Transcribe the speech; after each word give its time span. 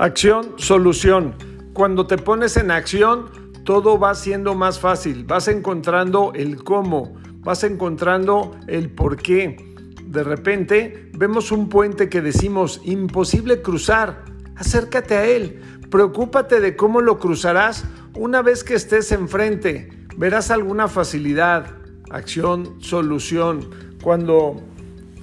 Acción, 0.00 0.54
solución. 0.56 1.34
Cuando 1.74 2.06
te 2.06 2.16
pones 2.16 2.56
en 2.56 2.70
acción, 2.70 3.26
todo 3.64 3.98
va 3.98 4.14
siendo 4.14 4.54
más 4.54 4.80
fácil. 4.80 5.26
Vas 5.26 5.46
encontrando 5.46 6.32
el 6.34 6.64
cómo, 6.64 7.20
vas 7.40 7.64
encontrando 7.64 8.56
el 8.66 8.88
por 8.88 9.18
qué. 9.18 9.58
De 10.06 10.24
repente 10.24 11.10
vemos 11.12 11.52
un 11.52 11.68
puente 11.68 12.08
que 12.08 12.22
decimos 12.22 12.80
imposible 12.82 13.60
cruzar. 13.60 14.24
Acércate 14.56 15.16
a 15.18 15.26
él. 15.26 15.60
Preocúpate 15.90 16.60
de 16.60 16.76
cómo 16.76 17.02
lo 17.02 17.18
cruzarás 17.18 17.84
una 18.14 18.40
vez 18.40 18.64
que 18.64 18.76
estés 18.76 19.12
enfrente. 19.12 19.90
Verás 20.16 20.50
alguna 20.50 20.88
facilidad. 20.88 21.76
Acción, 22.08 22.80
solución. 22.80 23.68
Cuando 24.02 24.62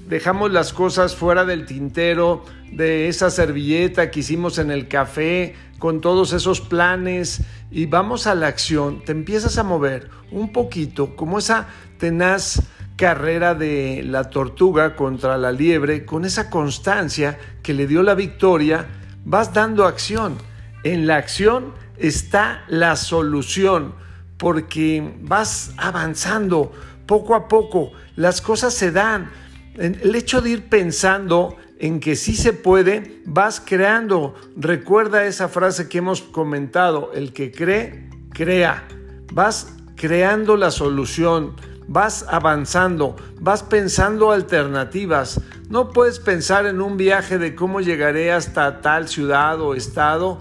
dejamos 0.07 0.51
las 0.51 0.73
cosas 0.73 1.15
fuera 1.15 1.45
del 1.45 1.65
tintero, 1.65 2.43
de 2.71 3.09
esa 3.09 3.29
servilleta 3.29 4.09
que 4.09 4.21
hicimos 4.21 4.57
en 4.57 4.71
el 4.71 4.87
café, 4.87 5.55
con 5.79 6.01
todos 6.01 6.33
esos 6.33 6.61
planes 6.61 7.41
y 7.69 7.85
vamos 7.85 8.25
a 8.25 8.33
la 8.33 8.47
acción, 8.47 9.03
te 9.03 9.11
empiezas 9.11 9.57
a 9.57 9.63
mover 9.63 10.09
un 10.31 10.51
poquito, 10.51 11.15
como 11.15 11.37
esa 11.37 11.67
tenaz 11.99 12.63
carrera 12.95 13.53
de 13.53 14.01
la 14.03 14.29
tortuga 14.29 14.95
contra 14.95 15.37
la 15.37 15.51
liebre, 15.51 16.05
con 16.05 16.25
esa 16.25 16.49
constancia 16.49 17.37
que 17.61 17.73
le 17.73 17.85
dio 17.85 18.01
la 18.01 18.15
victoria, 18.15 18.87
vas 19.23 19.53
dando 19.53 19.85
acción. 19.85 20.37
En 20.83 21.05
la 21.05 21.17
acción 21.17 21.73
está 21.97 22.63
la 22.67 22.95
solución, 22.95 23.93
porque 24.37 25.13
vas 25.21 25.73
avanzando 25.77 26.71
poco 27.05 27.35
a 27.35 27.47
poco, 27.47 27.91
las 28.15 28.41
cosas 28.41 28.73
se 28.73 28.91
dan 28.91 29.29
el 29.77 30.15
hecho 30.15 30.41
de 30.41 30.49
ir 30.51 30.69
pensando 30.69 31.55
en 31.79 31.99
que 31.99 32.15
sí 32.15 32.35
se 32.35 32.53
puede, 32.53 33.21
vas 33.25 33.61
creando. 33.63 34.35
Recuerda 34.55 35.25
esa 35.25 35.47
frase 35.47 35.87
que 35.87 35.99
hemos 35.99 36.21
comentado, 36.21 37.11
el 37.13 37.33
que 37.33 37.51
cree, 37.51 38.09
crea. 38.31 38.87
Vas 39.33 39.75
creando 39.95 40.57
la 40.57 40.71
solución, 40.71 41.55
vas 41.87 42.25
avanzando, 42.29 43.15
vas 43.39 43.63
pensando 43.63 44.31
alternativas. 44.31 45.41
No 45.69 45.89
puedes 45.91 46.19
pensar 46.19 46.65
en 46.65 46.81
un 46.81 46.97
viaje 46.97 47.37
de 47.37 47.55
cómo 47.55 47.81
llegaré 47.81 48.31
hasta 48.31 48.81
tal 48.81 49.07
ciudad 49.07 49.61
o 49.61 49.75
estado 49.75 50.39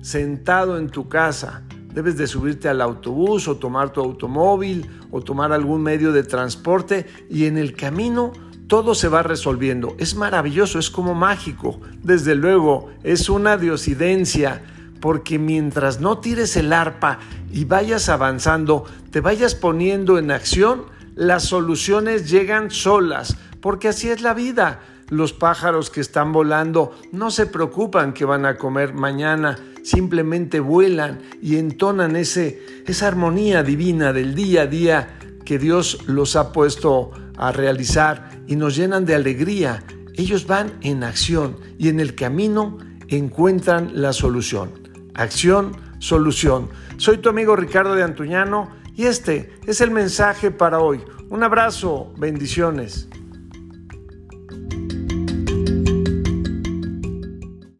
sentado 0.00 0.78
en 0.78 0.88
tu 0.88 1.08
casa. 1.08 1.64
Debes 1.96 2.18
de 2.18 2.26
subirte 2.26 2.68
al 2.68 2.82
autobús 2.82 3.48
o 3.48 3.56
tomar 3.56 3.90
tu 3.90 4.02
automóvil 4.02 4.86
o 5.10 5.22
tomar 5.22 5.50
algún 5.50 5.82
medio 5.82 6.12
de 6.12 6.24
transporte 6.24 7.06
y 7.30 7.46
en 7.46 7.56
el 7.56 7.72
camino 7.74 8.34
todo 8.66 8.94
se 8.94 9.08
va 9.08 9.22
resolviendo. 9.22 9.96
Es 9.96 10.14
maravilloso, 10.14 10.78
es 10.78 10.90
como 10.90 11.14
mágico. 11.14 11.80
Desde 12.02 12.34
luego, 12.34 12.90
es 13.02 13.30
una 13.30 13.56
diosidencia, 13.56 14.62
porque 15.00 15.38
mientras 15.38 15.98
no 15.98 16.18
tires 16.18 16.58
el 16.58 16.74
arpa 16.74 17.18
y 17.50 17.64
vayas 17.64 18.10
avanzando, 18.10 18.84
te 19.10 19.22
vayas 19.22 19.54
poniendo 19.54 20.18
en 20.18 20.32
acción, 20.32 20.82
las 21.14 21.44
soluciones 21.44 22.30
llegan 22.30 22.70
solas, 22.70 23.38
porque 23.62 23.88
así 23.88 24.10
es 24.10 24.20
la 24.20 24.34
vida. 24.34 24.82
Los 25.08 25.32
pájaros 25.32 25.90
que 25.90 26.00
están 26.00 26.32
volando 26.32 26.92
no 27.12 27.30
se 27.30 27.46
preocupan 27.46 28.12
que 28.12 28.24
van 28.24 28.44
a 28.44 28.56
comer 28.56 28.92
mañana, 28.92 29.56
simplemente 29.82 30.58
vuelan 30.58 31.20
y 31.40 31.56
entonan 31.56 32.16
ese, 32.16 32.82
esa 32.86 33.06
armonía 33.06 33.62
divina 33.62 34.12
del 34.12 34.34
día 34.34 34.62
a 34.62 34.66
día 34.66 35.18
que 35.44 35.60
Dios 35.60 36.06
los 36.06 36.34
ha 36.34 36.52
puesto 36.52 37.12
a 37.38 37.52
realizar 37.52 38.30
y 38.48 38.56
nos 38.56 38.74
llenan 38.74 39.06
de 39.06 39.14
alegría. 39.14 39.84
Ellos 40.14 40.46
van 40.46 40.72
en 40.80 41.04
acción 41.04 41.56
y 41.78 41.88
en 41.88 42.00
el 42.00 42.16
camino 42.16 42.78
encuentran 43.06 43.92
la 43.94 44.12
solución. 44.12 44.72
Acción, 45.14 45.76
solución. 46.00 46.68
Soy 46.96 47.18
tu 47.18 47.28
amigo 47.28 47.54
Ricardo 47.54 47.94
de 47.94 48.02
Antuñano 48.02 48.70
y 48.96 49.04
este 49.04 49.52
es 49.66 49.80
el 49.80 49.92
mensaje 49.92 50.50
para 50.50 50.80
hoy. 50.80 51.00
Un 51.28 51.44
abrazo, 51.44 52.12
bendiciones. 52.16 53.08